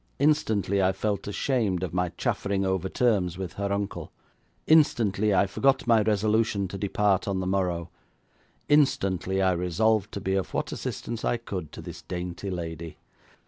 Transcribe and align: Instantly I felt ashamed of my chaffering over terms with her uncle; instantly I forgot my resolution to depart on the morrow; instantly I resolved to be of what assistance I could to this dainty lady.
Instantly 0.17 0.81
I 0.81 0.93
felt 0.93 1.27
ashamed 1.27 1.83
of 1.83 1.93
my 1.93 2.09
chaffering 2.09 2.65
over 2.65 2.89
terms 2.89 3.37
with 3.37 3.53
her 3.53 3.71
uncle; 3.71 4.11
instantly 4.65 5.31
I 5.31 5.45
forgot 5.45 5.85
my 5.85 6.01
resolution 6.01 6.67
to 6.69 6.77
depart 6.79 7.27
on 7.27 7.39
the 7.39 7.45
morrow; 7.45 7.91
instantly 8.67 9.43
I 9.43 9.51
resolved 9.51 10.11
to 10.13 10.19
be 10.19 10.33
of 10.33 10.55
what 10.55 10.71
assistance 10.71 11.23
I 11.23 11.37
could 11.37 11.71
to 11.73 11.83
this 11.83 12.01
dainty 12.01 12.49
lady. 12.49 12.97